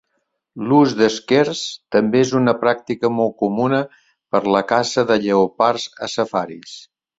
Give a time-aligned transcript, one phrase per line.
[0.69, 1.61] L'ús d'esquers
[1.95, 3.83] també és una pràctica molt comuna
[4.37, 6.77] per la caça de lleopards a safaris.